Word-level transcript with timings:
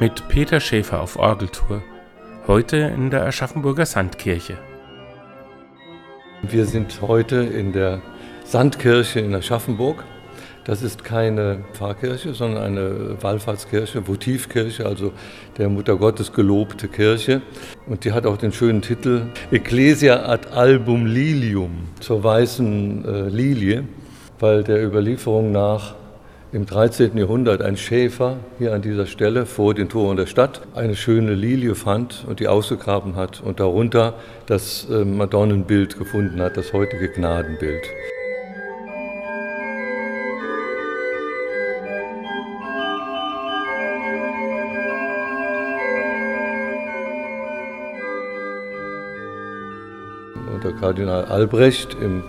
mit 0.00 0.28
Peter 0.28 0.60
Schäfer 0.60 1.02
auf 1.02 1.18
Orgeltour. 1.18 1.82
Heute 2.46 2.78
in 2.78 3.10
der 3.10 3.26
Aschaffenburger 3.26 3.84
Sandkirche. 3.84 4.56
Wir 6.40 6.64
sind 6.64 7.02
heute 7.02 7.36
in 7.36 7.74
der 7.74 8.00
Sandkirche 8.44 9.20
in 9.20 9.34
Aschaffenburg. 9.34 10.02
Das 10.64 10.82
ist 10.82 11.04
keine 11.04 11.64
Pfarrkirche, 11.74 12.32
sondern 12.32 12.64
eine 12.64 13.22
Wallfahrtskirche, 13.22 14.08
Votivkirche, 14.08 14.86
also 14.86 15.12
der 15.58 15.68
Muttergottes 15.68 16.32
gelobte 16.32 16.88
Kirche. 16.88 17.42
Und 17.86 18.06
die 18.06 18.12
hat 18.12 18.24
auch 18.24 18.38
den 18.38 18.54
schönen 18.54 18.80
Titel 18.80 19.26
Ecclesia 19.50 20.24
ad 20.24 20.48
album 20.48 21.04
lilium, 21.04 21.72
zur 22.00 22.24
weißen 22.24 23.04
äh, 23.04 23.28
Lilie, 23.28 23.84
weil 24.38 24.64
der 24.64 24.82
Überlieferung 24.82 25.52
nach 25.52 25.94
im 26.52 26.66
13. 26.66 27.16
Jahrhundert 27.16 27.62
ein 27.62 27.76
Schäfer 27.76 28.38
hier 28.58 28.74
an 28.74 28.82
dieser 28.82 29.06
Stelle 29.06 29.46
vor 29.46 29.72
den 29.72 29.88
Toren 29.88 30.16
der 30.16 30.26
Stadt 30.26 30.62
eine 30.74 30.96
schöne 30.96 31.34
Lilie 31.34 31.76
fand 31.76 32.24
und 32.26 32.40
die 32.40 32.48
ausgegraben 32.48 33.14
hat 33.14 33.40
und 33.40 33.60
darunter 33.60 34.14
das 34.46 34.88
äh, 34.90 35.04
Madonnenbild 35.04 35.96
gefunden 35.96 36.40
hat, 36.40 36.56
das 36.56 36.72
heutige 36.72 37.08
Gnadenbild. 37.08 37.82
Unter 50.52 50.72
Kardinal 50.72 51.26
Albrecht 51.26 51.96
im 52.02 52.24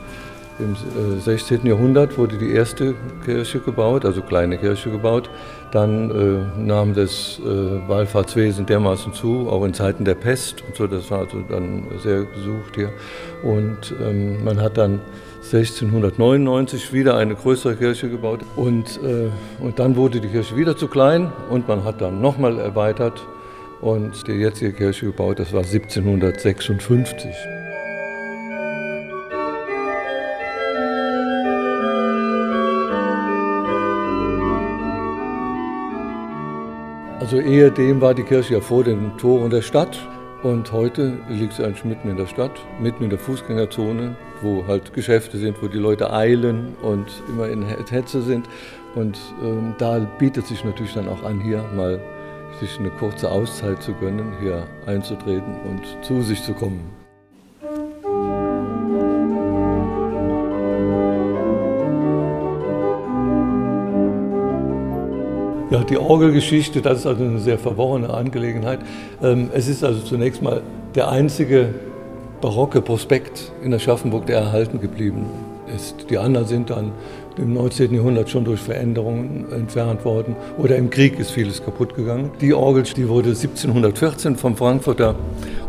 im 0.62 1.20
16. 1.20 1.66
Äh, 1.66 1.70
Jahrhundert 1.70 2.18
wurde 2.18 2.38
die 2.38 2.52
erste 2.52 2.96
Kirche 3.26 3.60
gebaut, 3.60 4.06
also 4.06 4.22
kleine 4.22 4.58
Kirche 4.58 4.90
gebaut. 4.90 5.30
Dann 5.72 6.12
äh, 6.12 6.60
nahm 6.60 6.94
das 6.94 7.40
äh, 7.40 7.88
Wallfahrtswesen 7.88 8.66
dermaßen 8.66 9.14
zu, 9.14 9.50
auch 9.50 9.66
in 9.66 9.74
Zeiten 9.74 10.06
der 10.06 10.16
Pest 10.16 10.64
und 10.68 10.76
so. 10.76 10.88
Das 10.88 11.10
war 11.12 11.20
also 11.20 11.42
dann 11.50 11.86
sehr 12.02 12.24
gesucht 12.26 12.76
hier. 12.76 12.92
Und 13.44 13.94
ähm, 14.02 14.44
man 14.44 14.62
hat 14.62 14.78
dann 14.78 15.02
1699 15.44 16.94
wieder 16.94 17.18
eine 17.18 17.36
größere 17.36 17.76
Kirche 17.76 18.10
gebaut. 18.10 18.42
Und, 18.56 19.00
äh, 19.04 19.30
und 19.60 19.80
dann 19.80 19.96
wurde 19.96 20.22
die 20.22 20.30
Kirche 20.30 20.56
wieder 20.56 20.78
zu 20.78 20.88
klein 20.88 21.32
und 21.50 21.68
man 21.68 21.84
hat 21.84 22.00
dann 22.02 22.22
nochmal 22.22 22.60
erweitert 22.60 23.26
und 23.82 24.28
die 24.28 24.34
jetzige 24.34 24.74
Kirche 24.74 25.08
gebaut. 25.08 25.40
Das 25.40 25.52
war 25.52 25.64
1756. 25.64 27.61
Also 37.32 37.46
ehedem 37.48 38.02
war 38.02 38.14
die 38.14 38.24
Kirche 38.24 38.56
ja 38.56 38.60
vor 38.60 38.84
den 38.84 39.18
Toren 39.18 39.50
der 39.52 39.62
Stadt 39.62 39.98
und 40.44 40.70
heute 40.74 41.18
liegt 41.30 41.54
sie 41.54 41.64
eigentlich 41.64 41.86
mitten 41.86 42.10
in 42.10 42.18
der 42.18 42.28
Stadt, 42.28 42.52
mitten 42.82 43.06
in 43.06 43.10
der 43.10 43.20
Fußgängerzone, 43.20 44.18
wo 44.42 44.68
halt 44.68 44.94
Geschäfte 44.94 45.38
sind, 45.38 45.64
wo 45.64 45.70
die 45.70 45.78
Leute 45.78 46.12
eilen 46.12 46.76
und 46.82 47.06
immer 47.30 47.48
in 47.48 47.64
Hetze 47.64 48.22
sind. 48.22 48.50
Und 48.96 49.18
ähm, 49.42 49.76
da 49.78 50.00
bietet 50.00 50.46
sich 50.46 50.66
natürlich 50.66 50.94
dann 50.94 51.08
auch 51.08 51.24
an, 51.24 51.40
hier 51.40 51.64
mal 51.74 52.02
sich 52.60 52.78
eine 52.78 52.90
kurze 52.90 53.32
Auszeit 53.32 53.82
zu 53.82 53.94
gönnen, 53.94 54.34
hier 54.42 54.68
einzutreten 54.86 55.56
und 55.70 56.04
zu 56.04 56.22
sich 56.24 56.44
zu 56.44 56.54
kommen. 56.54 57.01
Ja, 65.72 65.86
die 65.86 65.98
Orgelgeschichte, 65.98 66.82
das 66.82 67.00
ist 67.00 67.06
also 67.06 67.24
eine 67.24 67.40
sehr 67.40 67.58
verworrene 67.58 68.14
Angelegenheit. 68.14 68.80
Ähm, 69.24 69.50
es 69.54 69.70
ist 69.70 69.86
also 69.86 70.02
zunächst 70.02 70.42
mal 70.42 70.62
der 70.96 71.10
einzige 71.10 71.74
barocke 72.42 72.82
Prospekt 72.82 73.54
in 73.64 73.74
Aschaffenburg, 73.74 74.26
der 74.26 74.40
erhalten 74.40 74.82
geblieben 74.82 75.28
ist. 75.28 75.51
Die 76.10 76.18
anderen 76.18 76.48
sind 76.48 76.70
dann 76.70 76.92
im 77.38 77.54
19. 77.54 77.94
Jahrhundert 77.94 78.30
schon 78.30 78.44
durch 78.44 78.60
Veränderungen 78.60 79.46
entfernt 79.52 80.04
worden 80.06 80.36
oder 80.58 80.76
im 80.76 80.90
Krieg 80.90 81.18
ist 81.20 81.32
vieles 81.32 81.64
kaputt 81.64 81.96
gegangen. 81.96 82.32
Die 82.42 82.54
Orgel 82.54 82.84
die 82.84 83.08
wurde 83.08 83.30
1714 83.30 84.36
vom 84.36 84.58
Frankfurter 84.58 85.16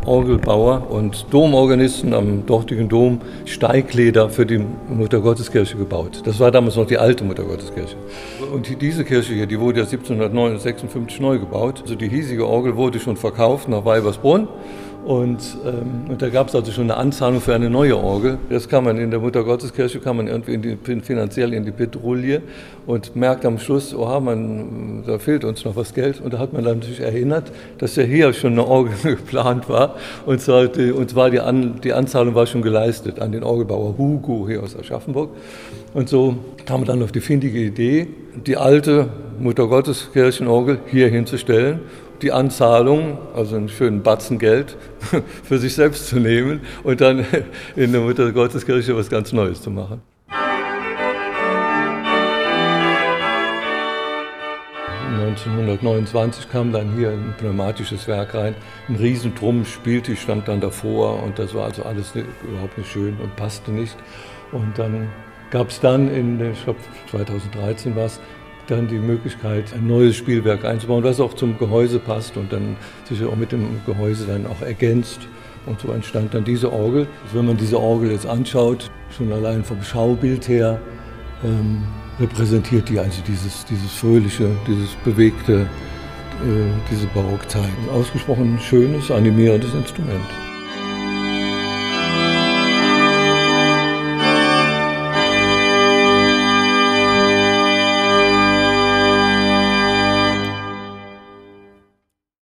Orgelbauer 0.05 0.89
und 0.89 1.27
Domorganisten 1.31 2.13
am 2.13 2.45
dortigen 2.45 2.89
Dom 2.89 3.21
Steigleder 3.45 4.29
für 4.29 4.45
die 4.45 4.59
Muttergotteskirche 4.89 5.77
gebaut. 5.77 6.21
Das 6.25 6.39
war 6.39 6.51
damals 6.51 6.75
noch 6.75 6.87
die 6.87 6.97
alte 6.97 7.23
Muttergotteskirche. 7.23 7.95
Und 8.53 8.81
diese 8.81 9.05
Kirche 9.05 9.33
hier, 9.33 9.45
die 9.45 9.59
wurde 9.59 9.79
ja 9.79 9.85
1756 9.85 11.21
neu 11.21 11.39
gebaut. 11.39 11.81
Also 11.83 11.95
die 11.95 12.09
hiesige 12.09 12.45
Orgel 12.45 12.75
wurde 12.75 12.99
schon 12.99 13.15
verkauft 13.15 13.69
nach 13.69 13.85
Weibersbrunn 13.85 14.47
und, 15.05 15.57
ähm, 15.65 16.09
und 16.09 16.21
da 16.21 16.29
gab 16.29 16.47
es 16.47 16.55
also 16.55 16.71
schon 16.71 16.85
eine 16.85 16.95
Anzahlung 16.95 17.41
für 17.41 17.53
eine 17.53 17.69
neue 17.69 17.97
Orgel. 17.97 18.37
Das 18.49 18.69
kann 18.69 18.85
man 18.85 18.97
in 18.97 19.11
der 19.11 19.19
Muttergotteskirche, 19.19 19.99
kann 19.99 20.15
man 20.15 20.27
irgendwie 20.27 20.53
in 20.53 20.61
die, 20.61 20.77
finanziell 21.01 21.53
in 21.53 21.65
die 21.65 21.71
Petrouille 21.71 22.41
und 22.85 23.13
merkt 23.13 23.45
am 23.45 23.59
Schluss, 23.59 23.93
oh, 23.93 24.19
man, 24.21 25.03
da 25.05 25.19
fehlt 25.19 25.43
uns 25.43 25.65
noch 25.65 25.75
was 25.75 25.93
Geld. 25.93 26.21
Und 26.21 26.33
da 26.33 26.39
hat 26.39 26.53
man 26.53 26.63
dann 26.63 26.79
natürlich 26.79 27.01
erinnert, 27.01 27.51
dass 27.79 27.97
ja 27.97 28.03
hier 28.03 28.31
schon 28.31 28.53
eine 28.53 28.65
Orgel 28.65 28.93
geplant 29.03 29.67
war. 29.67 29.95
Und 30.25 30.39
zwar, 30.39 30.67
die, 30.67 30.91
und 30.91 31.09
zwar 31.09 31.29
die, 31.29 31.41
An, 31.41 31.81
die 31.83 31.91
Anzahlung 31.91 32.33
war 32.33 32.45
schon 32.45 32.61
geleistet 32.61 33.19
an 33.19 33.33
den 33.33 33.43
Orgelbauer 33.43 33.97
Hugo 33.97 34.47
hier 34.47 34.63
aus 34.63 34.77
Aschaffenburg. 34.77 35.31
Und 35.93 36.07
so 36.07 36.37
kam 36.65 36.79
man 36.79 36.87
dann 36.87 37.03
auf 37.03 37.11
die 37.11 37.21
findige 37.21 37.59
Idee, 37.59 38.07
die 38.35 38.57
alte 38.57 39.09
Muttergotteskirchenorgel 39.39 40.79
hier 40.87 41.09
hinzustellen 41.09 41.81
die 42.23 42.31
Anzahlung, 42.31 43.17
also 43.35 43.57
einen 43.57 43.67
schönen 43.67 44.01
Batzen 44.01 44.39
Geld, 44.39 44.77
für 45.43 45.59
sich 45.59 45.75
selbst 45.75 46.07
zu 46.07 46.15
nehmen 46.19 46.61
und 46.83 47.01
dann 47.01 47.25
in 47.75 47.91
der 47.91 48.01
Mutter 48.01 48.31
Gotteskirche 48.31 48.95
was 48.95 49.09
ganz 49.09 49.33
Neues 49.33 49.61
zu 49.61 49.69
machen. 49.69 50.01
...1929 55.35 56.49
kam 56.51 56.71
dann 56.71 56.95
hier 56.95 57.09
ein 57.09 57.33
pneumatisches 57.39 58.07
Werk 58.07 58.35
rein, 58.35 58.53
ein 58.87 58.95
Riesentrum, 58.95 59.65
Spieltisch 59.65 60.21
stand 60.21 60.47
dann 60.47 60.61
davor 60.61 61.23
und 61.23 61.39
das 61.39 61.55
war 61.55 61.65
also 61.65 61.83
alles 61.83 62.13
überhaupt 62.47 62.77
nicht 62.77 62.91
schön 62.91 63.17
und 63.19 63.35
passte 63.35 63.71
nicht. 63.71 63.95
Und 64.51 64.77
dann 64.77 65.09
gab 65.53 65.69
es 65.69 65.79
dann, 65.79 66.09
in, 66.09 66.41
ich 66.51 66.63
glaube 66.63 66.79
2013 67.11 67.95
war 67.95 68.05
es, 68.05 68.19
dann 68.67 68.87
die 68.87 68.97
Möglichkeit, 68.97 69.71
ein 69.73 69.85
neues 69.85 70.15
Spielwerk 70.15 70.65
einzubauen, 70.65 71.03
was 71.03 71.19
auch 71.19 71.33
zum 71.35 71.57
Gehäuse 71.59 71.99
passt 71.99 72.37
und 72.37 72.51
dann 72.51 72.75
sich 73.07 73.23
auch 73.23 73.35
mit 73.35 73.51
dem 73.51 73.81
Gehäuse 73.85 74.25
dann 74.25 74.47
auch 74.47 74.61
ergänzt. 74.61 75.19
Und 75.65 75.79
so 75.79 75.91
entstand 75.91 76.33
dann 76.33 76.43
diese 76.43 76.71
Orgel. 76.73 77.07
Also 77.23 77.37
wenn 77.37 77.45
man 77.45 77.57
diese 77.57 77.79
Orgel 77.79 78.11
jetzt 78.11 78.25
anschaut, 78.25 78.89
schon 79.15 79.31
allein 79.31 79.63
vom 79.63 79.81
Schaubild 79.83 80.47
her, 80.47 80.79
ähm, 81.43 81.83
repräsentiert 82.19 82.89
die 82.89 82.97
also 82.97 83.21
dieses, 83.27 83.63
dieses 83.65 83.93
fröhliche, 83.93 84.49
dieses 84.65 84.91
bewegte, 85.05 85.61
äh, 85.61 85.65
diese 86.89 87.05
Barockzeit. 87.07 87.63
Ein 87.63 87.99
ausgesprochen 87.99 88.59
schönes, 88.59 89.11
animierendes 89.11 89.73
Instrument. 89.73 90.52